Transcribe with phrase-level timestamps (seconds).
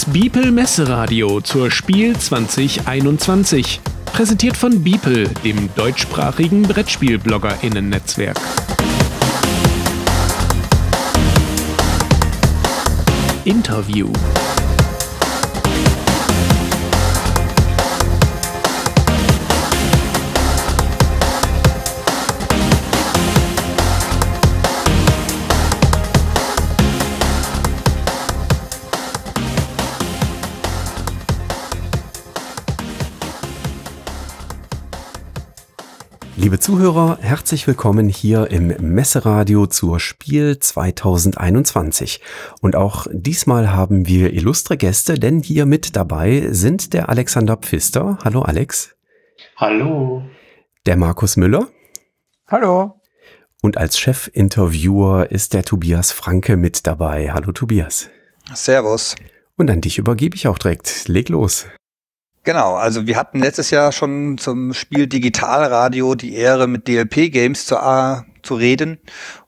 [0.00, 3.82] Das Biepel Messeradio zur Spiel 2021.
[4.06, 8.40] Präsentiert von Biepel, dem deutschsprachigen Brettspiel-BloggerInnen-Netzwerk.
[13.44, 14.10] Interview.
[36.42, 42.22] Liebe Zuhörer, herzlich willkommen hier im Messeradio zur Spiel 2021.
[42.62, 48.16] Und auch diesmal haben wir illustre Gäste, denn hier mit dabei sind der Alexander Pfister.
[48.24, 48.96] Hallo Alex.
[49.58, 50.22] Hallo.
[50.86, 51.68] Der Markus Müller.
[52.48, 52.98] Hallo.
[53.60, 57.32] Und als Chefinterviewer ist der Tobias Franke mit dabei.
[57.34, 58.08] Hallo Tobias.
[58.54, 59.14] Servus.
[59.58, 61.06] Und an dich übergebe ich auch direkt.
[61.06, 61.66] Leg los.
[62.42, 67.66] Genau, also wir hatten letztes Jahr schon zum Spiel Digitalradio die Ehre, mit DLP Games
[67.66, 68.98] zu, äh, zu reden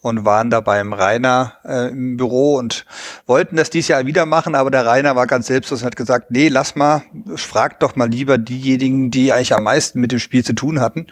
[0.00, 2.84] und waren da beim Rainer äh, im Büro und
[3.26, 6.30] wollten das dieses Jahr wieder machen, aber der Rainer war ganz selbstlos und hat gesagt,
[6.30, 7.02] nee, lass mal,
[7.36, 11.06] frag doch mal lieber diejenigen, die eigentlich am meisten mit dem Spiel zu tun hatten.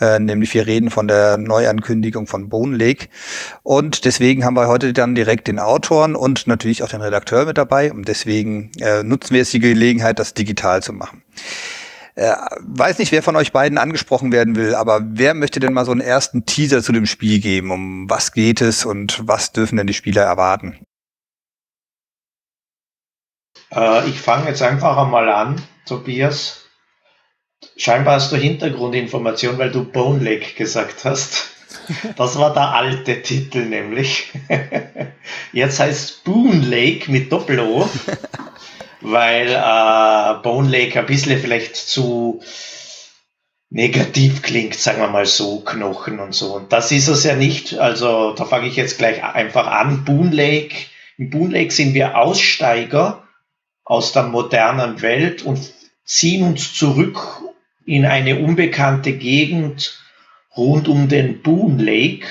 [0.00, 3.08] Äh, nämlich wir reden von der Neuankündigung von Bone Lake.
[3.62, 7.58] Und deswegen haben wir heute dann direkt den Autoren und natürlich auch den Redakteur mit
[7.58, 7.92] dabei.
[7.92, 11.22] Und deswegen äh, nutzen wir jetzt die Gelegenheit, das digital zu machen.
[12.18, 15.84] Äh, weiß nicht, wer von euch beiden angesprochen werden will, aber wer möchte denn mal
[15.84, 17.70] so einen ersten Teaser zu dem Spiel geben?
[17.70, 20.80] Um was geht es und was dürfen denn die Spieler erwarten?
[23.72, 26.64] Äh, ich fange jetzt einfach einmal an, Tobias.
[27.76, 31.50] Scheinbar hast du Hintergrundinformation, weil du Bone Lake gesagt hast.
[32.16, 34.32] Das war der alte Titel nämlich.
[35.52, 37.88] Jetzt heißt Boone Lake mit Doppel-O.
[39.00, 42.40] Weil äh, Bone Lake ein bisschen vielleicht zu
[43.70, 46.56] negativ klingt, sagen wir mal so, Knochen und so.
[46.56, 47.78] Und das ist es ja nicht.
[47.78, 50.04] Also da fange ich jetzt gleich einfach an.
[50.04, 50.74] Boone Lake.
[51.18, 53.26] In Boone Lake sind wir Aussteiger
[53.84, 55.72] aus der modernen Welt und
[56.04, 57.42] ziehen uns zurück
[57.84, 59.98] in eine unbekannte Gegend
[60.56, 62.26] rund um den Boone Lake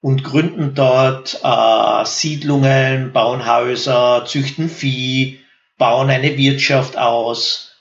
[0.00, 5.41] und gründen dort äh, Siedlungen, bauen Häuser, züchten Vieh,
[5.82, 7.72] bauen eine Wirtschaft aus.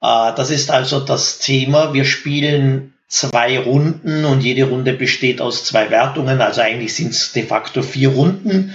[0.00, 1.92] Äh, das ist also das Thema.
[1.92, 6.40] Wir spielen zwei Runden und jede Runde besteht aus zwei Wertungen.
[6.40, 8.72] Also eigentlich sind es de facto vier Runden.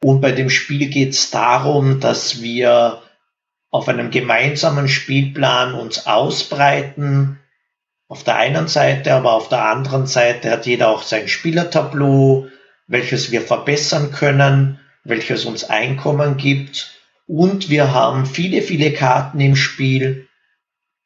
[0.00, 3.02] Und bei dem Spiel geht es darum, dass wir
[3.72, 7.40] auf einem gemeinsamen Spielplan uns ausbreiten.
[8.06, 12.46] Auf der einen Seite, aber auf der anderen Seite hat jeder auch sein Spielertableau,
[12.86, 16.95] welches wir verbessern können, welches uns Einkommen gibt.
[17.26, 20.28] Und wir haben viele, viele Karten im Spiel,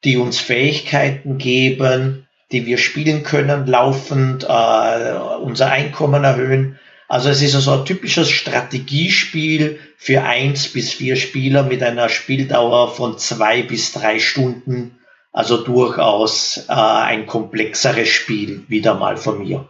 [0.03, 6.79] die uns Fähigkeiten geben, die wir spielen können, laufend äh, unser Einkommen erhöhen.
[7.07, 12.93] Also es ist also ein typisches Strategiespiel für eins bis vier Spieler mit einer Spieldauer
[12.93, 14.99] von zwei bis drei Stunden.
[15.31, 19.69] Also durchaus äh, ein komplexeres Spiel, wieder mal von mir.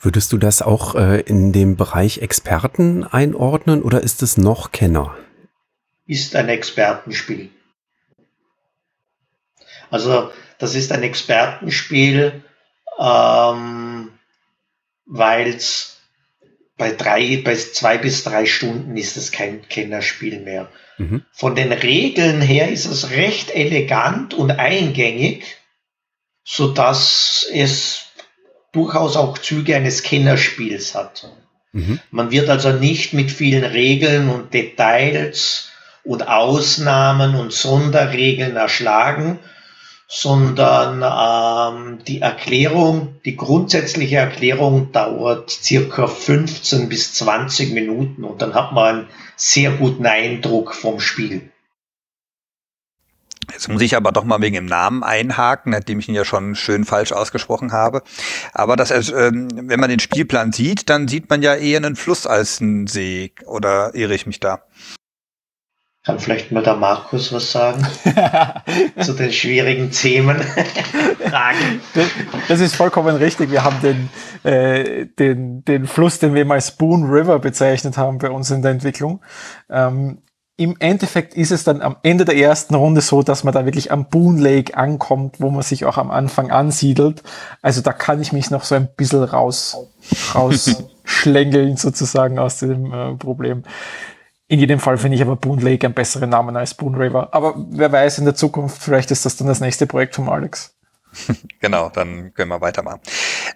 [0.00, 5.14] Würdest du das auch äh, in dem Bereich Experten einordnen oder ist es noch Kenner?
[6.06, 7.50] Ist ein Expertenspiel.
[9.90, 12.42] Also das ist ein Expertenspiel,
[12.98, 14.10] ähm,
[15.04, 15.98] weil es
[16.78, 20.70] bei drei, bei zwei bis drei Stunden ist es kein Kennerspiel mehr.
[20.96, 21.26] Mhm.
[21.30, 25.44] Von den Regeln her ist es recht elegant und eingängig,
[26.42, 28.06] so dass es
[28.72, 31.28] durchaus auch Züge eines Kennerspiels hat.
[31.72, 32.00] Mhm.
[32.10, 35.70] Man wird also nicht mit vielen Regeln und Details
[36.04, 39.38] und Ausnahmen und Sonderregeln erschlagen,
[40.08, 48.54] sondern ähm, die Erklärung, die grundsätzliche Erklärung dauert circa 15 bis 20 Minuten und dann
[48.54, 49.06] hat man einen
[49.36, 51.49] sehr guten Eindruck vom Spiel.
[53.52, 56.54] Jetzt muss ich aber doch mal wegen dem Namen einhaken, nachdem ich ihn ja schon
[56.54, 58.02] schön falsch ausgesprochen habe.
[58.52, 62.26] Aber das, äh, wenn man den Spielplan sieht, dann sieht man ja eher einen Fluss
[62.26, 63.32] als einen See.
[63.46, 64.62] Oder irre ich mich da?
[66.02, 67.86] Kann vielleicht mal der Markus was sagen
[69.02, 70.40] zu den schwierigen Themen?
[71.28, 71.82] Fragen.
[72.48, 73.50] Das ist vollkommen richtig.
[73.50, 74.08] Wir haben den,
[74.50, 78.70] äh, den, den Fluss, den wir mal Spoon River bezeichnet haben bei uns in der
[78.70, 79.22] Entwicklung.
[79.68, 80.22] Ähm,
[80.60, 83.90] im Endeffekt ist es dann am Ende der ersten Runde so, dass man da wirklich
[83.90, 87.22] am Boone Lake ankommt, wo man sich auch am Anfang ansiedelt.
[87.62, 89.78] Also da kann ich mich noch so ein bisschen raus,
[90.34, 93.62] rausschlängeln sozusagen aus dem äh, Problem.
[94.48, 97.30] In jedem Fall finde ich aber Boon Lake einen besseren Namen als Boon River.
[97.32, 100.74] Aber wer weiß, in der Zukunft, vielleicht ist das dann das nächste Projekt von Alex.
[101.60, 103.00] genau, dann können wir weitermachen.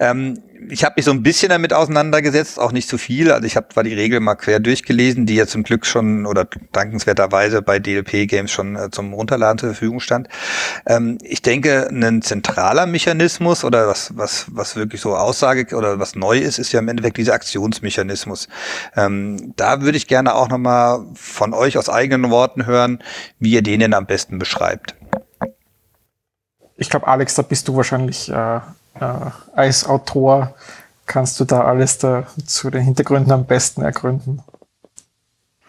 [0.00, 3.30] Ähm, ich habe mich so ein bisschen damit auseinandergesetzt, auch nicht zu viel.
[3.30, 6.46] Also ich habe zwar die Regel mal quer durchgelesen, die ja zum Glück schon oder
[6.72, 10.28] dankenswerterweise bei DLP Games schon äh, zum Runterladen zur Verfügung stand.
[10.86, 16.14] Ähm, ich denke, ein zentraler Mechanismus oder was, was, was wirklich so Aussage oder was
[16.14, 18.48] neu ist, ist ja im Endeffekt dieser Aktionsmechanismus.
[18.96, 23.02] Ähm, da würde ich gerne auch nochmal von euch aus eigenen Worten hören,
[23.38, 24.94] wie ihr den denn am besten beschreibt
[26.76, 28.60] ich glaube, Alex, da bist du wahrscheinlich äh, äh,
[29.54, 30.54] als Autor,
[31.06, 34.42] kannst du da alles da zu den Hintergründen am besten ergründen.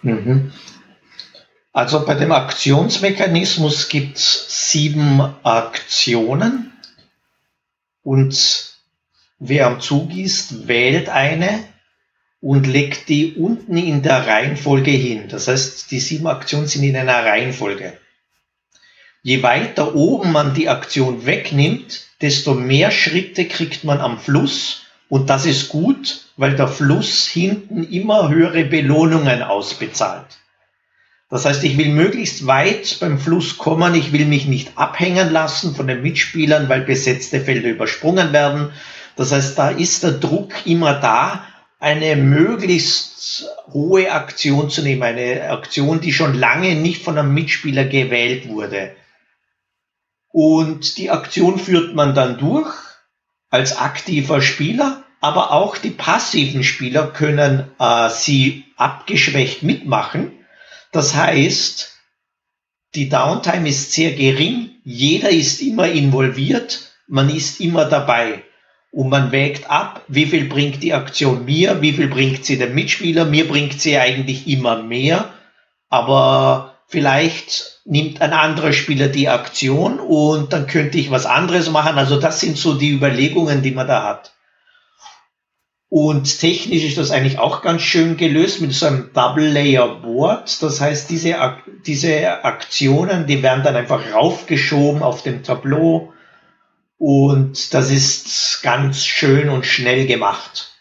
[0.01, 0.51] Mhm.
[1.73, 6.71] Also bei dem Aktionsmechanismus gibt es sieben Aktionen
[8.01, 8.77] und
[9.39, 11.65] wer am Zug ist, wählt eine
[12.39, 15.27] und legt die unten in der Reihenfolge hin.
[15.27, 17.97] Das heißt, die sieben Aktionen sind in einer Reihenfolge.
[19.25, 24.83] Je weiter oben man die Aktion wegnimmt, desto mehr Schritte kriegt man am Fluss.
[25.09, 30.27] Und das ist gut, weil der Fluss hinten immer höhere Belohnungen ausbezahlt.
[31.31, 33.95] Das heißt, ich will möglichst weit beim Fluss kommen.
[33.95, 38.73] Ich will mich nicht abhängen lassen von den Mitspielern, weil besetzte Felder übersprungen werden.
[39.15, 41.47] Das heißt, da ist der Druck immer da,
[41.79, 45.01] eine möglichst hohe Aktion zu nehmen.
[45.01, 48.91] Eine Aktion, die schon lange nicht von einem Mitspieler gewählt wurde.
[50.37, 52.67] Und die Aktion führt man dann durch
[53.49, 60.33] als aktiver Spieler, aber auch die passiven Spieler können äh, sie abgeschwächt mitmachen.
[60.91, 61.89] Das heißt,
[62.95, 68.43] die Downtime ist sehr gering, jeder ist immer involviert, man ist immer dabei.
[68.91, 72.75] Und man wägt ab, wie viel bringt die Aktion mir, wie viel bringt sie dem
[72.75, 73.23] Mitspieler.
[73.23, 75.33] Mir bringt sie eigentlich immer mehr,
[75.87, 81.97] aber vielleicht nimmt ein anderer Spieler die Aktion und dann könnte ich was anderes machen.
[81.97, 84.35] Also das sind so die Überlegungen, die man da hat.
[85.89, 90.61] Und technisch ist das eigentlich auch ganz schön gelöst mit so einem Double Layer Board.
[90.61, 91.37] Das heißt, diese,
[91.85, 96.11] diese Aktionen, die werden dann einfach raufgeschoben auf dem Tableau.
[96.97, 100.74] Und das ist ganz schön und schnell gemacht.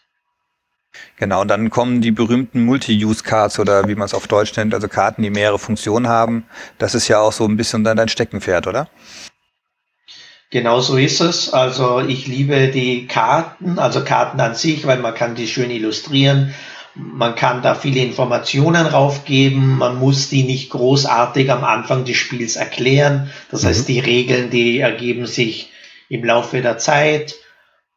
[1.17, 4.89] Genau, und dann kommen die berühmten Multi-Use-Cards oder wie man es auf Deutsch nennt, also
[4.89, 6.45] Karten, die mehrere Funktionen haben.
[6.77, 8.89] Das ist ja auch so ein bisschen dann dein Steckenpferd, oder?
[10.51, 11.53] Genau so ist es.
[11.53, 16.53] Also ich liebe die Karten, also Karten an sich, weil man kann die schön illustrieren.
[16.93, 19.77] Man kann da viele Informationen raufgeben.
[19.77, 23.29] Man muss die nicht großartig am Anfang des Spiels erklären.
[23.51, 23.67] Das mhm.
[23.67, 25.71] heißt, die Regeln, die ergeben sich
[26.07, 27.35] im Laufe der Zeit.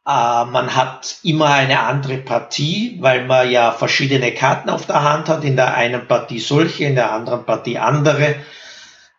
[0.09, 5.29] Äh, man hat immer eine andere Partie, weil man ja verschiedene Karten auf der Hand
[5.29, 5.43] hat.
[5.43, 8.37] In der einen Partie solche, in der anderen Partie andere.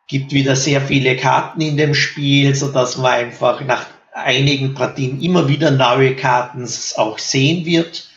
[0.09, 5.21] Gibt wieder sehr viele Karten in dem Spiel, so dass man einfach nach einigen Partien
[5.23, 8.09] immer wieder neue Karten auch sehen wird.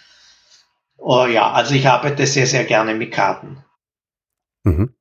[0.98, 3.64] Oh ja, also ich arbeite sehr, sehr gerne mit Karten.
[4.64, 4.96] Mhm.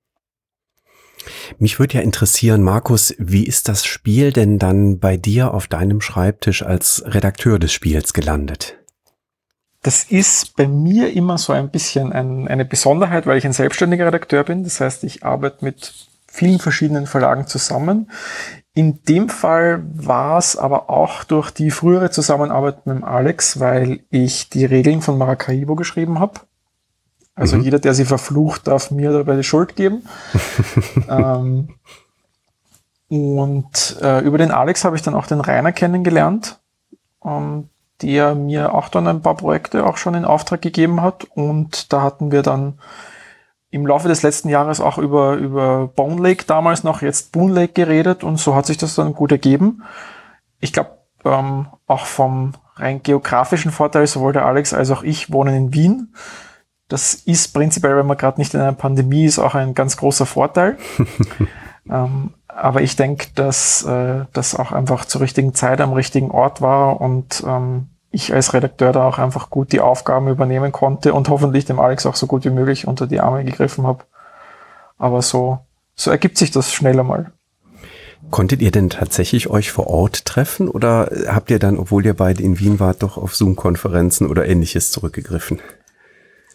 [1.63, 6.01] Mich würde ja interessieren, Markus, wie ist das Spiel denn dann bei dir auf deinem
[6.01, 8.79] Schreibtisch als Redakteur des Spiels gelandet?
[9.81, 14.07] Das ist bei mir immer so ein bisschen ein, eine Besonderheit, weil ich ein selbstständiger
[14.07, 14.65] Redakteur bin.
[14.65, 18.11] Das heißt, ich arbeite mit vielen verschiedenen Verlagen zusammen.
[18.75, 24.01] In dem Fall war es aber auch durch die frühere Zusammenarbeit mit dem Alex, weil
[24.11, 26.41] ich die Regeln von Maracaibo geschrieben habe.
[27.35, 27.63] Also mhm.
[27.63, 30.07] jeder, der sie verflucht, darf mir dabei die Schuld geben.
[31.09, 31.69] ähm,
[33.09, 36.61] und äh, über den Alex habe ich dann auch den Rainer kennengelernt,
[37.25, 37.69] ähm,
[38.01, 41.25] der mir auch dann ein paar Projekte auch schon in Auftrag gegeben hat.
[41.35, 42.79] Und da hatten wir dann
[43.73, 47.73] im Laufe des letzten Jahres auch über, über Bone Lake damals noch, jetzt Boon Lake
[47.73, 49.83] geredet und so hat sich das dann gut ergeben.
[50.61, 55.55] Ich glaube, ähm, auch vom rein geografischen Vorteil, sowohl der Alex als auch ich wohnen
[55.55, 56.15] in Wien.
[56.93, 60.27] Das ist prinzipiell, wenn man gerade nicht in einer Pandemie ist, auch ein ganz großer
[60.27, 60.77] Vorteil.
[61.91, 66.61] ähm, aber ich denke, dass äh, das auch einfach zur richtigen Zeit am richtigen Ort
[66.61, 71.31] war und ähm, ich als Redakteur da auch einfach gut die Aufgaben übernehmen konnte und
[71.31, 74.05] hoffentlich dem Alex auch so gut wie möglich unter die Arme gegriffen habe.
[74.99, 75.61] Aber so,
[75.95, 77.33] so ergibt sich das schneller mal.
[78.31, 82.43] Konntet ihr denn tatsächlich euch vor Ort treffen oder habt ihr dann, obwohl ihr beide
[82.43, 85.59] in Wien wart, doch auf Zoom-Konferenzen oder ähnliches zurückgegriffen?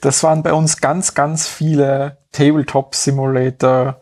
[0.01, 4.01] Das waren bei uns ganz, ganz viele Tabletop Simulator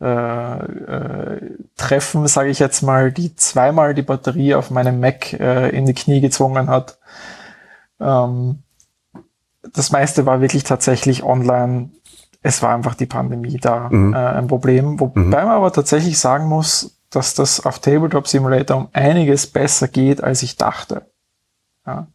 [0.00, 5.68] äh, äh, Treffen, sage ich jetzt mal, die zweimal die Batterie auf meinem Mac äh,
[5.70, 6.98] in die Knie gezwungen hat.
[8.00, 8.62] Ähm,
[9.74, 11.90] das meiste war wirklich tatsächlich online.
[12.42, 14.14] es war einfach die Pandemie da mhm.
[14.14, 14.98] äh, ein Problem.
[14.98, 15.30] Wobei mhm.
[15.30, 20.42] man aber tatsächlich sagen muss, dass das auf Tabletop Simulator um einiges besser geht, als
[20.42, 21.10] ich dachte.
[21.90, 22.06] Ja.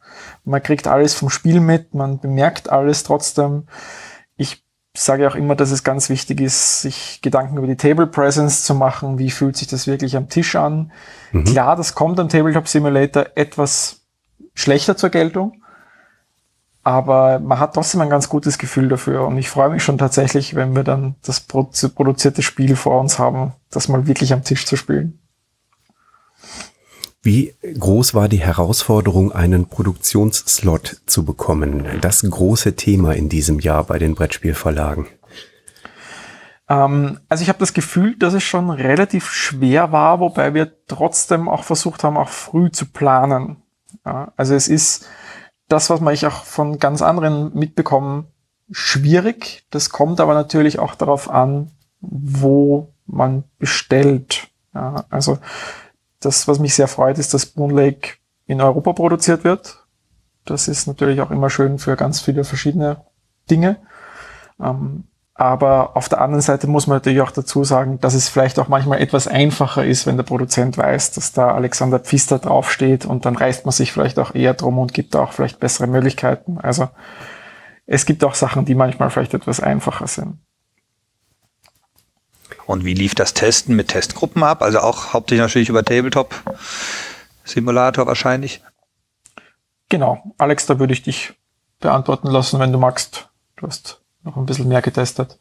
[0.45, 3.67] Man kriegt alles vom Spiel mit, man bemerkt alles trotzdem.
[4.37, 4.63] Ich
[4.95, 8.73] sage auch immer, dass es ganz wichtig ist, sich Gedanken über die Table Presence zu
[8.73, 9.19] machen.
[9.19, 10.91] Wie fühlt sich das wirklich am Tisch an?
[11.33, 11.43] Mhm.
[11.43, 14.01] Klar, das kommt am Tabletop Simulator etwas
[14.53, 15.61] schlechter zur Geltung.
[16.83, 19.25] Aber man hat trotzdem ein ganz gutes Gefühl dafür.
[19.27, 23.53] Und ich freue mich schon tatsächlich, wenn wir dann das produzierte Spiel vor uns haben,
[23.71, 25.19] das mal wirklich am Tisch zu spielen.
[27.25, 31.87] Wie groß war die Herausforderung, einen Produktionsslot zu bekommen?
[31.99, 35.07] Das große Thema in diesem Jahr bei den Brettspielverlagen.
[36.69, 41.49] Ähm, also ich habe das Gefühl, dass es schon relativ schwer war, wobei wir trotzdem
[41.49, 43.57] auch versucht haben, auch früh zu planen.
[44.05, 45.07] Ja, also es ist
[45.67, 48.27] das, was man ich auch von ganz anderen mitbekommen,
[48.69, 49.65] schwierig.
[49.71, 54.47] Das kommt aber natürlich auch darauf an, wo man bestellt.
[54.75, 55.39] Ja, also
[56.25, 58.15] das, was mich sehr freut, ist, dass Boon Lake
[58.45, 59.85] in Europa produziert wird.
[60.45, 63.05] Das ist natürlich auch immer schön für ganz viele verschiedene
[63.49, 63.77] Dinge.
[64.59, 65.05] Ähm,
[65.37, 68.69] aber auf der anderen Seite muss man natürlich auch dazu sagen, dass es vielleicht auch
[68.69, 73.35] manchmal etwas einfacher ist, wenn der Produzent weiß, dass da Alexander Pfister draufsteht und dann
[73.35, 76.57] reißt man sich vielleicht auch eher drum und gibt da auch vielleicht bessere Möglichkeiten.
[76.57, 76.87] Also
[77.85, 80.39] es gibt auch Sachen, die manchmal vielleicht etwas einfacher sind.
[82.65, 84.61] Und wie lief das Testen mit Testgruppen ab?
[84.61, 86.33] Also auch hauptsächlich natürlich über Tabletop
[87.43, 88.61] Simulator wahrscheinlich.
[89.89, 90.23] Genau.
[90.37, 91.33] Alex, da würde ich dich
[91.79, 93.29] beantworten lassen, wenn du magst.
[93.57, 95.37] Du hast noch ein bisschen mehr getestet?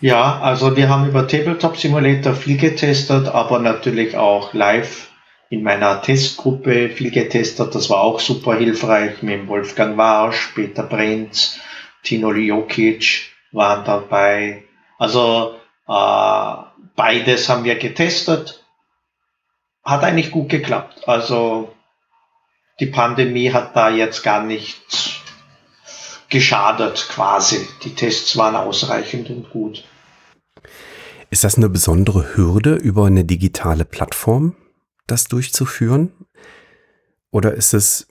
[0.00, 5.08] Ja, also wir haben über Tabletop Simulator viel getestet, aber natürlich auch live
[5.50, 7.74] in meiner Testgruppe viel getestet.
[7.74, 11.58] Das war auch super hilfreich mit Wolfgang Warsch, Peter Brenz,
[12.02, 14.64] Tino Jokic waren dabei.
[14.98, 15.54] Also
[15.86, 18.64] beides haben wir getestet.
[19.84, 21.06] Hat eigentlich gut geklappt.
[21.06, 21.74] Also
[22.80, 25.20] die Pandemie hat da jetzt gar nichts
[26.28, 27.68] geschadet quasi.
[27.84, 29.84] Die Tests waren ausreichend und gut.
[31.30, 34.56] Ist das eine besondere Hürde, über eine digitale Plattform
[35.06, 36.12] das durchzuführen?
[37.30, 38.08] Oder ist es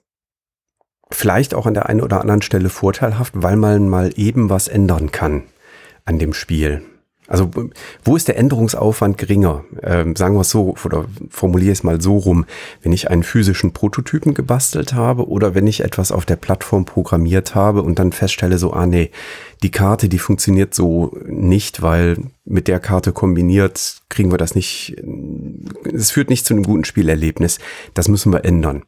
[1.10, 5.12] vielleicht auch an der einen oder anderen Stelle vorteilhaft, weil man mal eben was ändern
[5.12, 5.44] kann
[6.06, 6.84] an dem Spiel?
[7.28, 7.50] Also
[8.04, 9.64] wo ist der Änderungsaufwand geringer?
[9.82, 12.46] Ähm, sagen wir es so oder formuliere es mal so rum,
[12.82, 17.56] wenn ich einen physischen Prototypen gebastelt habe oder wenn ich etwas auf der Plattform programmiert
[17.56, 19.10] habe und dann feststelle so, ah nee,
[19.62, 24.96] die Karte, die funktioniert so nicht, weil mit der Karte kombiniert kriegen wir das nicht,
[25.92, 27.58] es führt nicht zu einem guten Spielerlebnis.
[27.94, 28.84] Das müssen wir ändern.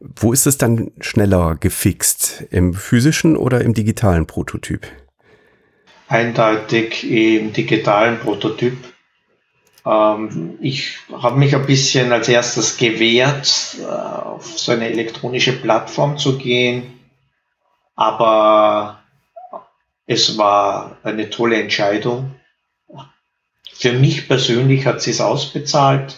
[0.00, 2.44] Wo ist es dann schneller gefixt?
[2.50, 4.86] Im physischen oder im digitalen Prototyp?
[6.08, 8.76] Eindeutig im digitalen Prototyp.
[9.84, 16.18] Ähm, ich habe mich ein bisschen als erstes gewehrt, äh, auf so eine elektronische Plattform
[16.18, 17.00] zu gehen,
[17.94, 19.02] aber
[20.06, 22.34] es war eine tolle Entscheidung.
[23.72, 26.16] Für mich persönlich hat sie es ausbezahlt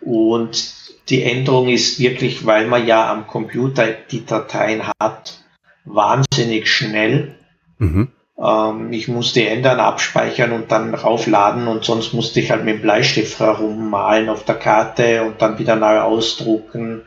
[0.00, 0.74] und
[1.08, 5.44] die Änderung ist wirklich, weil man ja am Computer die Dateien hat,
[5.84, 7.36] wahnsinnig schnell.
[7.78, 8.08] Mhm.
[8.42, 12.82] Ähm, ich musste ändern, abspeichern und dann raufladen und sonst musste ich halt mit dem
[12.82, 17.02] Bleistift herummalen auf der Karte und dann wieder neu ausdrucken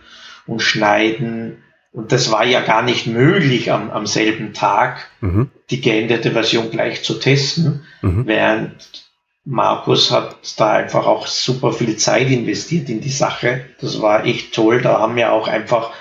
[0.48, 1.64] und schneiden.
[1.92, 5.50] Und das war ja gar nicht möglich am, am selben Tag, mhm.
[5.70, 8.28] die geänderte Version gleich zu testen, mhm.
[8.28, 9.10] während
[9.46, 13.66] Markus hat da einfach auch super viel Zeit investiert in die Sache.
[13.82, 14.82] Das war echt toll.
[14.82, 15.92] Da haben wir auch einfach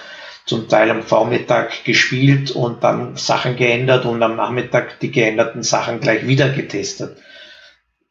[0.49, 6.01] zum Teil am Vormittag gespielt und dann Sachen geändert und am Nachmittag die geänderten Sachen
[6.01, 7.19] gleich wieder getestet.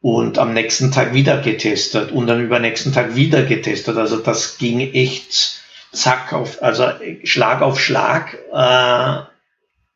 [0.00, 3.96] Und am nächsten Tag wieder getestet und dann übernächsten Tag wieder getestet.
[3.96, 6.84] Also das ging echt zack auf, also
[7.24, 8.54] Schlag auf Schlag, äh,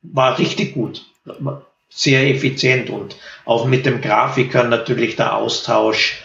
[0.02, 1.04] war richtig gut.
[1.90, 6.20] Sehr effizient und auch mit dem Grafiker natürlich der Austausch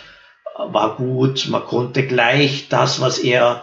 [0.58, 1.48] war gut.
[1.50, 3.62] Man konnte gleich das, was er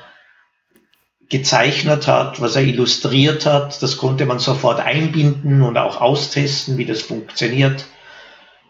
[1.28, 3.82] gezeichnet hat, was er illustriert hat.
[3.82, 7.86] Das konnte man sofort einbinden und auch austesten, wie das funktioniert.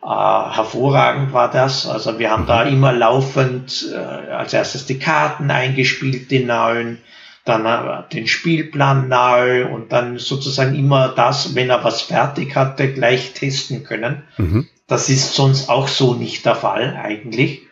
[0.03, 1.87] Äh, hervorragend war das.
[1.87, 6.99] Also wir haben da immer laufend äh, als erstes die Karten eingespielt, die neuen,
[7.45, 12.93] dann äh, den Spielplan neu und dann sozusagen immer das, wenn er was fertig hatte,
[12.93, 14.23] gleich testen können.
[14.37, 14.69] Mhm.
[14.87, 17.63] Das ist sonst auch so nicht der Fall eigentlich.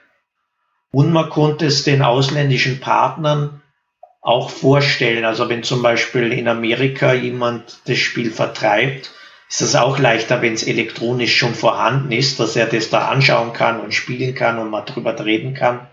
[0.91, 3.62] Und man konnte es den ausländischen Partnern
[4.23, 5.25] auch vorstellen.
[5.25, 9.11] Also wenn zum Beispiel in Amerika jemand das Spiel vertreibt,
[9.51, 13.53] ist es auch leichter, wenn es elektronisch schon vorhanden ist, dass er das da anschauen
[13.53, 15.89] kann und spielen kann und mal drüber reden kann.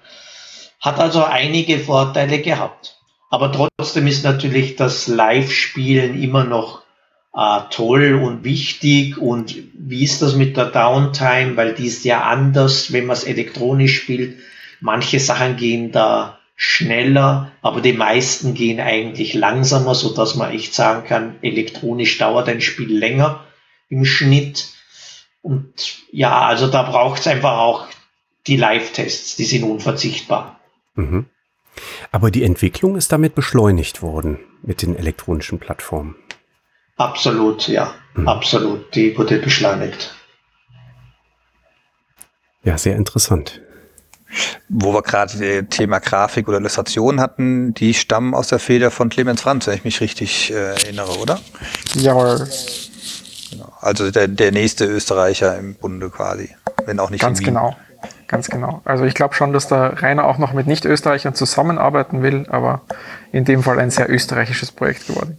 [0.79, 2.95] Hat also einige Vorteile gehabt.
[3.29, 6.83] Aber trotzdem ist natürlich das Live-Spielen immer noch
[7.36, 9.17] äh, toll und wichtig.
[9.17, 11.57] Und wie ist das mit der Downtime?
[11.57, 14.38] Weil die ist ja anders, wenn man es elektronisch spielt.
[14.79, 20.74] Manche Sachen gehen da schneller, aber die meisten gehen eigentlich langsamer, so dass man echt
[20.74, 23.46] sagen kann, elektronisch dauert ein Spiel länger
[23.88, 24.68] im Schnitt.
[25.42, 25.72] Und
[26.12, 27.88] ja, also da braucht es einfach auch
[28.46, 30.60] die Live-Tests, die sind unverzichtbar.
[30.96, 31.28] Mhm.
[32.12, 36.18] Aber die Entwicklung ist damit beschleunigt worden mit den elektronischen Plattformen.
[36.98, 38.28] Absolut, ja, mhm.
[38.28, 38.94] absolut.
[38.96, 40.13] Die wurde beschleunigt.
[42.63, 43.62] Ja, sehr interessant.
[44.67, 49.41] Wo wir gerade Thema Grafik oder Illustration hatten, die stammen aus der Feder von Clemens
[49.41, 51.39] Franz, wenn ich mich richtig äh, erinnere, oder?
[51.95, 52.48] Jawohl.
[53.51, 53.74] Genau.
[53.81, 56.50] Also der, der nächste Österreicher im Bunde quasi,
[56.86, 57.75] wenn auch nicht Ganz genau.
[58.27, 58.81] Ganz genau.
[58.86, 62.81] Also ich glaube schon, dass der Rainer auch noch mit Nicht-Österreichern zusammenarbeiten will, aber
[63.31, 65.38] in dem Fall ein sehr österreichisches Projekt geworden.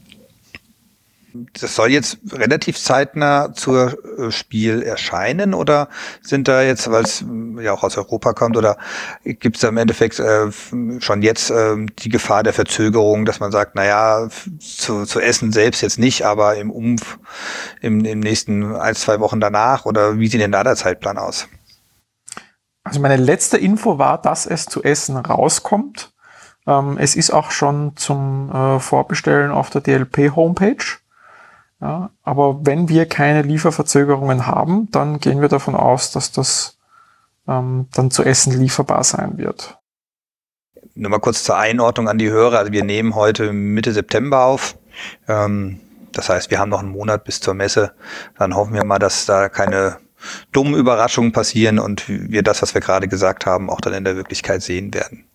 [1.60, 5.88] Das soll jetzt relativ zeitnah zur äh, Spiel erscheinen oder
[6.22, 8.76] sind da jetzt, weil es äh, ja auch aus Europa kommt, oder
[9.25, 10.50] gibt es da im Endeffekt äh,
[11.00, 15.82] schon jetzt äh, die Gefahr der Verzögerung, dass man sagt, naja, zu, zu essen selbst
[15.82, 17.18] jetzt nicht, aber im Umf
[17.80, 21.49] im, im nächsten ein, zwei Wochen danach oder wie sieht denn da der Zeitplan aus?
[22.82, 26.12] Also meine letzte Info war, dass es zu Essen rauskommt.
[26.66, 31.00] Ähm, es ist auch schon zum äh, Vorbestellen auf der DLP-Homepage.
[31.80, 36.78] Ja, aber wenn wir keine Lieferverzögerungen haben, dann gehen wir davon aus, dass das
[37.49, 39.78] ähm, dann zu Essen lieferbar sein wird.
[40.94, 42.58] Nur mal kurz zur Einordnung an die Hörer.
[42.58, 44.76] Also wir nehmen heute Mitte September auf.
[45.26, 45.80] Ähm,
[46.12, 47.93] das heißt, wir haben noch einen Monat bis zur Messe.
[48.38, 49.99] Dann hoffen wir mal, dass da keine
[50.52, 54.16] dummen Überraschungen passieren und wir das, was wir gerade gesagt haben, auch dann in der
[54.16, 55.29] Wirklichkeit sehen werden.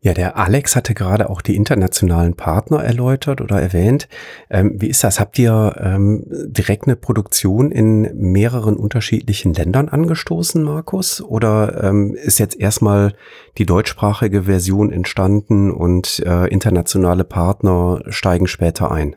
[0.00, 4.08] Ja, der Alex hatte gerade auch die internationalen Partner erläutert oder erwähnt.
[4.48, 5.18] Ähm, wie ist das?
[5.18, 11.20] Habt ihr ähm, direkt eine Produktion in mehreren unterschiedlichen Ländern angestoßen, Markus?
[11.20, 13.14] Oder ähm, ist jetzt erstmal
[13.58, 19.16] die deutschsprachige Version entstanden und äh, internationale Partner steigen später ein?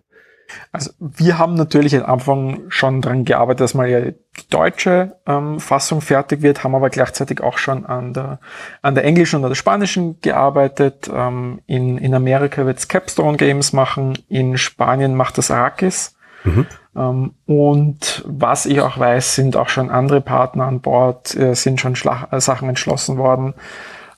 [0.71, 4.15] Also wir haben natürlich am Anfang schon dran gearbeitet, dass die
[4.49, 8.39] deutsche ähm, Fassung fertig wird, haben aber gleichzeitig auch schon an der,
[8.81, 11.09] an der englischen oder der spanischen gearbeitet.
[11.13, 16.15] Ähm, in, in Amerika wird's Capstone Games machen, in Spanien macht das Arrakis.
[16.43, 16.65] Mhm.
[16.95, 21.81] Ähm, und was ich auch weiß, sind auch schon andere Partner an Bord, äh, sind
[21.81, 23.53] schon Schla äh, Sachen entschlossen worden.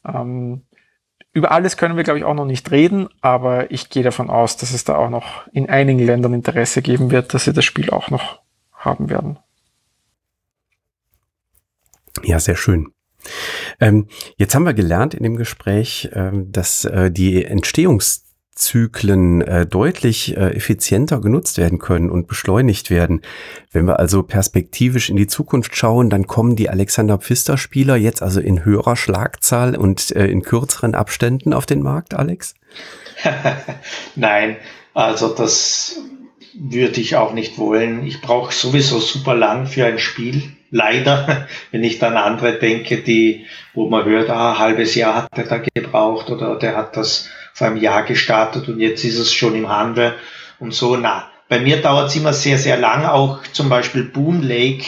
[0.06, 0.62] Ähm,
[1.34, 4.58] über alles können wir, glaube ich, auch noch nicht reden, aber ich gehe davon aus,
[4.58, 7.90] dass es da auch noch in einigen Ländern Interesse geben wird, dass sie das Spiel
[7.90, 8.40] auch noch
[8.74, 9.40] haben werden.
[12.22, 12.90] Ja, sehr schön.
[13.80, 18.24] Ähm, jetzt haben wir gelernt in dem Gespräch, ähm, dass äh, die Entstehungs
[18.56, 23.22] Zyklen äh, deutlich äh, effizienter genutzt werden können und beschleunigt werden.
[23.72, 28.22] Wenn wir also perspektivisch in die Zukunft schauen, dann kommen die Alexander Pfister Spieler jetzt
[28.22, 32.54] also in höherer Schlagzahl und äh, in kürzeren Abständen auf den Markt, Alex?
[34.16, 34.58] Nein,
[34.94, 36.00] also das
[36.54, 38.06] würde ich auch nicht wollen.
[38.06, 40.44] Ich brauche sowieso super lang für ein Spiel.
[40.76, 45.38] Leider, wenn ich dann andere denke, die, wo man hört, ah, ein halbes Jahr hat
[45.38, 49.32] er da gebraucht oder der hat das vor einem Jahr gestartet und jetzt ist es
[49.32, 50.16] schon im Handel
[50.60, 50.98] und so.
[50.98, 53.06] Na, bei mir dauert es immer sehr, sehr lang.
[53.06, 54.86] Auch zum Beispiel Boon Lake.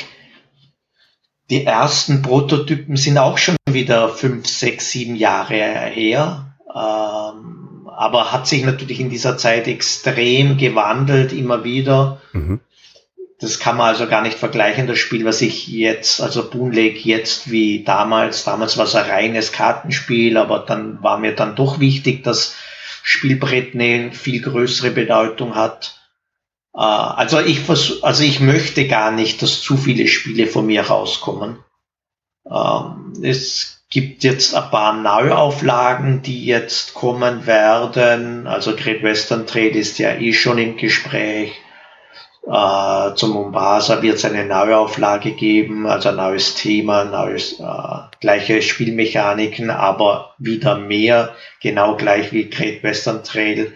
[1.51, 6.55] Die ersten Prototypen sind auch schon wieder fünf, sechs, sieben Jahre her.
[6.73, 12.19] Ähm, aber hat sich natürlich in dieser Zeit extrem gewandelt, immer wieder.
[12.33, 12.61] Mhm.
[13.39, 16.99] Das kann man also gar nicht vergleichen, das Spiel, was ich jetzt, also Boon Lake
[16.99, 18.45] jetzt wie damals.
[18.45, 22.55] Damals war es ein reines Kartenspiel, aber dann war mir dann doch wichtig, dass
[23.03, 25.99] Spielbrett eine viel größere Bedeutung hat.
[26.73, 30.83] Äh, also ich versuch, also ich möchte gar nicht, dass zu viele Spiele von mir
[30.83, 31.57] rauskommen.
[32.49, 38.47] Ähm, es gibt jetzt ein paar Neuauflagen, die jetzt kommen werden.
[38.47, 41.53] Also Great Western Trade ist ja eh schon im Gespräch.
[42.47, 47.63] Äh, zum Mombasa wird es eine Neuauflage geben, also ein neues Thema, neues, äh,
[48.21, 53.73] gleiche Spielmechaniken, aber wieder mehr, genau gleich wie Great Western Trail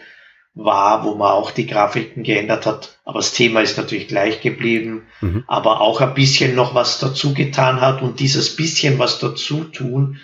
[0.53, 2.99] war, wo man auch die Grafiken geändert hat.
[3.05, 5.43] Aber das Thema ist natürlich gleich geblieben, mhm.
[5.47, 10.19] aber auch ein bisschen noch was dazu getan hat und dieses bisschen was dazu tun,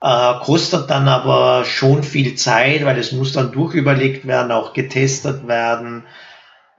[0.00, 5.48] äh, kostet dann aber schon viel Zeit, weil es muss dann durchüberlegt werden, auch getestet
[5.48, 6.04] werden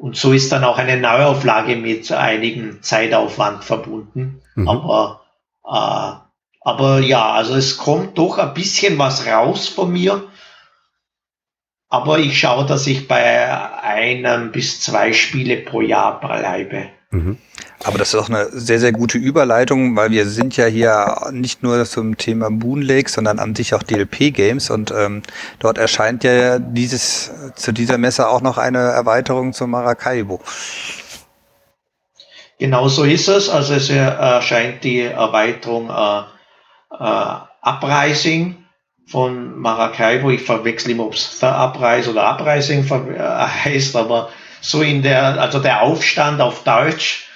[0.01, 4.41] Und so ist dann auch eine Neuauflage mit einigem Zeitaufwand verbunden.
[4.55, 4.67] Mhm.
[4.67, 5.21] Aber,
[5.63, 10.27] äh, aber ja, also es kommt doch ein bisschen was raus von mir.
[11.87, 16.89] Aber ich schaue, dass ich bei einem bis zwei Spiele pro Jahr bleibe.
[17.11, 17.37] Mhm.
[17.83, 21.61] Aber das ist auch eine sehr, sehr gute Überleitung, weil wir sind ja hier nicht
[21.61, 25.21] nur zum Thema Boon Lake, sondern an sich auch DLP-Games und ähm,
[25.59, 30.39] dort erscheint ja dieses zu dieser Messe auch noch eine Erweiterung zum Maracaibo.
[32.59, 33.49] Genau so ist es.
[33.49, 36.21] Also es erscheint die Erweiterung äh,
[36.97, 38.63] äh, Uprising
[39.07, 40.29] von Maracaibo.
[40.29, 44.29] Ich verwechsel immer, ob es The Uprise oder Uprising äh, heißt, aber
[44.61, 47.27] so in der, also der Aufstand auf Deutsch.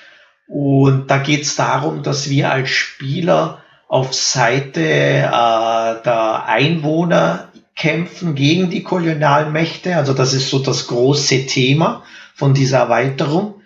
[0.47, 8.35] Und da geht es darum, dass wir als Spieler auf Seite äh, der Einwohner kämpfen
[8.35, 9.95] gegen die Kolonialmächte.
[9.95, 13.61] Also das ist so das große Thema von dieser Erweiterung.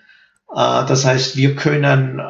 [0.51, 2.23] Äh, das heißt, wir können äh,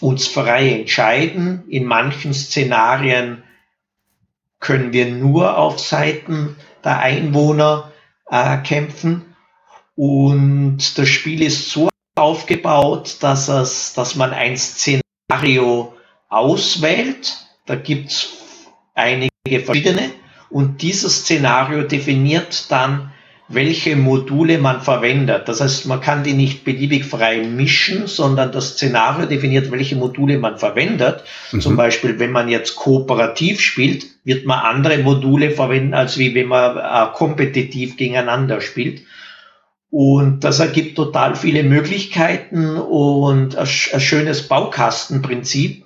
[0.00, 1.64] uns frei entscheiden.
[1.68, 3.42] In manchen Szenarien
[4.60, 7.92] können wir nur auf Seiten der Einwohner
[8.30, 9.25] äh, kämpfen.
[9.96, 15.94] Und das Spiel ist so aufgebaut, dass, es, dass man ein Szenario
[16.28, 17.36] auswählt.
[17.66, 18.28] Da gibt es
[18.94, 19.30] einige
[19.64, 20.10] verschiedene.
[20.50, 23.12] Und dieses Szenario definiert dann,
[23.48, 25.48] welche Module man verwendet.
[25.48, 30.38] Das heißt, man kann die nicht beliebig frei mischen, sondern das Szenario definiert, welche Module
[30.38, 31.22] man verwendet.
[31.52, 31.60] Mhm.
[31.60, 36.48] Zum Beispiel, wenn man jetzt kooperativ spielt, wird man andere Module verwenden, als wie wenn
[36.48, 39.02] man äh, kompetitiv gegeneinander spielt.
[39.90, 45.84] Und das ergibt total viele Möglichkeiten und ein, schönes Baukastenprinzip,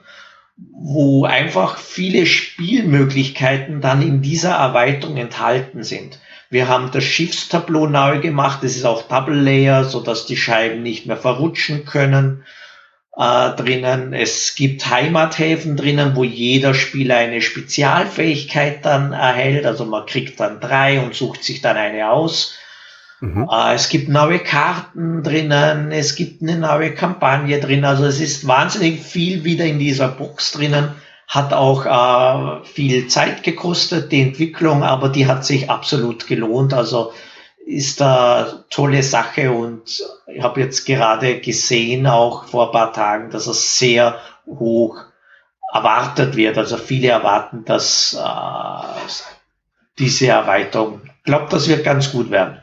[0.73, 6.19] wo einfach viele Spielmöglichkeiten dann in dieser Erweiterung enthalten sind.
[6.49, 8.65] Wir haben das Schiffstableau neu gemacht.
[8.65, 12.45] Es ist auch Double Layer, so dass die Scheiben nicht mehr verrutschen können
[13.17, 14.13] äh, drinnen.
[14.13, 19.67] Es gibt Heimathäfen drinnen, wo jeder Spieler eine Spezialfähigkeit dann erhält.
[19.67, 22.59] Also man kriegt dann drei und sucht sich dann eine aus.
[23.21, 23.49] Mhm.
[23.51, 28.47] Äh, es gibt neue Karten drinnen, es gibt eine neue Kampagne drin, also es ist
[28.47, 30.95] wahnsinnig viel wieder in dieser Box drinnen,
[31.29, 37.13] hat auch äh, viel Zeit gekostet, die Entwicklung, aber die hat sich absolut gelohnt, also
[37.67, 43.31] ist da tolle Sache und ich habe jetzt gerade gesehen, auch vor ein paar Tagen,
[43.31, 44.97] dass es sehr hoch
[45.73, 49.09] erwartet wird, also viele erwarten, dass äh,
[49.99, 52.61] diese Erweiterung, ich glaube, das wird ganz gut werden.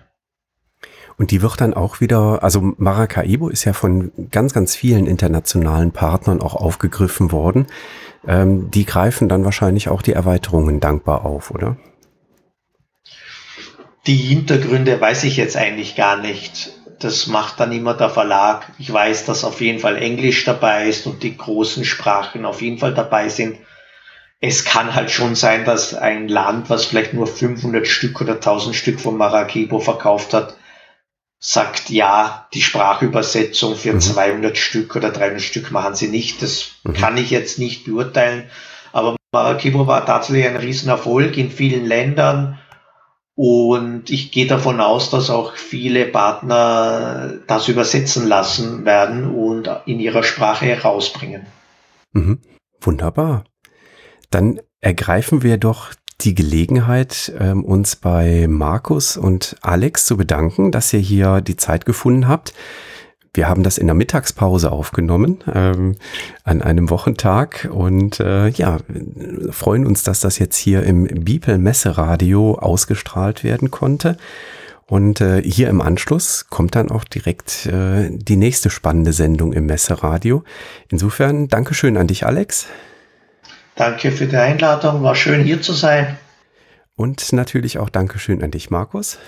[1.18, 5.92] Und die wird dann auch wieder, also Maracaibo ist ja von ganz, ganz vielen internationalen
[5.92, 7.66] Partnern auch aufgegriffen worden.
[8.28, 11.78] Ähm, die greifen dann wahrscheinlich auch die Erweiterungen dankbar auf, oder?
[14.06, 16.72] Die Hintergründe weiß ich jetzt eigentlich gar nicht.
[17.00, 18.72] Das macht dann immer der Verlag.
[18.78, 22.78] Ich weiß, dass auf jeden Fall Englisch dabei ist und die großen Sprachen auf jeden
[22.78, 23.58] Fall dabei sind.
[24.40, 28.76] Es kann halt schon sein, dass ein Land, was vielleicht nur 500 Stück oder 1000
[28.76, 30.58] Stück von Maracaibo verkauft hat,
[31.40, 34.02] sagt, ja, die Sprachübersetzung für mhm.
[34.02, 36.42] 200 Stück oder 300 Stück machen sie nicht.
[36.42, 36.94] Das mhm.
[36.94, 38.50] kann ich jetzt nicht beurteilen.
[38.92, 42.60] Aber Maracaibo war tatsächlich ein Riesenerfolg in vielen Ländern.
[43.36, 50.00] Und ich gehe davon aus, dass auch viele Partner das übersetzen lassen werden und in
[50.00, 51.46] ihrer Sprache herausbringen.
[52.14, 52.40] Mhm.
[52.82, 53.44] Wunderbar.
[54.32, 60.92] Dann ergreifen wir doch die Gelegenheit, ähm, uns bei Markus und Alex zu bedanken, dass
[60.94, 62.54] ihr hier die Zeit gefunden habt.
[63.34, 65.96] Wir haben das in der Mittagspause aufgenommen, ähm,
[66.44, 68.80] an einem Wochentag und äh, ja,
[69.52, 74.18] freuen uns, dass das jetzt hier im Bipel Messeradio ausgestrahlt werden konnte.
[74.88, 79.68] Und äh, hier im Anschluss kommt dann auch direkt äh, die nächste spannende Sendung im
[79.68, 80.44] Messeradio.
[80.90, 82.68] Insofern Dankeschön an dich, Alex.
[83.78, 86.18] Danke für die Einladung, war schön hier zu sein.
[86.96, 89.20] Und natürlich auch Dankeschön an dich, Markus.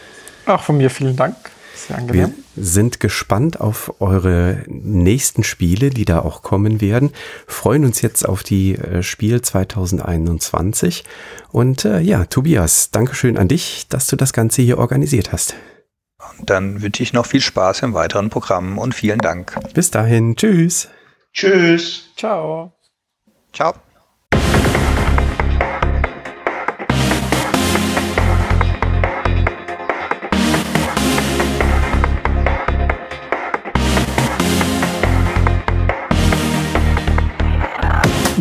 [0.48, 1.36] Auch von mir vielen Dank.
[1.76, 2.34] Sehr angenehm.
[2.56, 7.12] Wir sind gespannt auf eure nächsten Spiele, die da auch kommen werden.
[7.48, 11.04] Freuen uns jetzt auf die äh, Spiel 2021.
[11.52, 15.56] Und äh, ja, Tobias, Dankeschön an dich, dass du das Ganze hier organisiert hast.
[16.40, 19.56] Und dann wünsche ich noch viel Spaß im weiteren Programm und vielen Dank.
[19.74, 20.36] Bis dahin.
[20.36, 20.90] Tschüss.
[21.34, 22.10] Tschüss.
[22.18, 22.74] Ciao.
[23.54, 23.74] Ciao.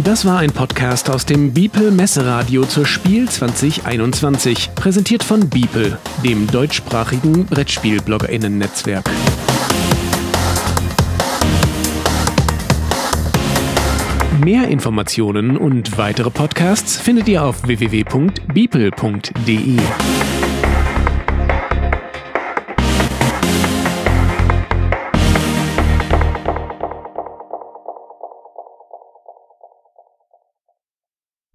[0.04, 6.46] Das war ein Podcast aus dem Beeple Messeradio zur Spiel 2021, präsentiert von Beeple, dem
[6.46, 9.10] deutschsprachigen Brettspiel-BloggerInnen-Netzwerk.
[14.44, 19.78] Mehr Informationen und weitere Podcasts findet ihr auf www.beeple.de.